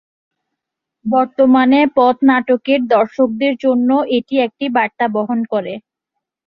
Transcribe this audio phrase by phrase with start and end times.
[1.05, 5.73] বর্তমানে পথ নাটকের দর্শকদের জন্য এটি একটি বার্তা বহন করে।